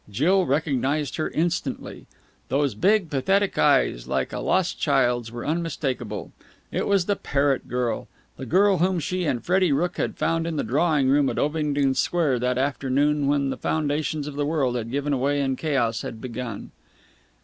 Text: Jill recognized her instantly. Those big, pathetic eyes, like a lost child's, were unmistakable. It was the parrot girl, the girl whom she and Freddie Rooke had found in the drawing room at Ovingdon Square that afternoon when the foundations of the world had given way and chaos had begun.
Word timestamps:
Jill 0.09 0.47
recognized 0.47 1.17
her 1.17 1.29
instantly. 1.29 2.07
Those 2.49 2.73
big, 2.73 3.11
pathetic 3.11 3.55
eyes, 3.59 4.07
like 4.07 4.33
a 4.33 4.39
lost 4.39 4.79
child's, 4.79 5.31
were 5.31 5.45
unmistakable. 5.45 6.31
It 6.71 6.87
was 6.87 7.05
the 7.05 7.15
parrot 7.15 7.67
girl, 7.67 8.07
the 8.35 8.47
girl 8.47 8.79
whom 8.79 8.99
she 8.99 9.25
and 9.25 9.45
Freddie 9.45 9.71
Rooke 9.71 9.97
had 9.97 10.17
found 10.17 10.47
in 10.47 10.55
the 10.55 10.63
drawing 10.63 11.09
room 11.09 11.29
at 11.29 11.37
Ovingdon 11.37 11.93
Square 11.93 12.39
that 12.39 12.57
afternoon 12.57 13.27
when 13.27 13.51
the 13.51 13.57
foundations 13.57 14.25
of 14.25 14.33
the 14.35 14.45
world 14.47 14.75
had 14.75 14.89
given 14.89 15.19
way 15.19 15.39
and 15.39 15.55
chaos 15.55 16.01
had 16.01 16.19
begun. 16.19 16.71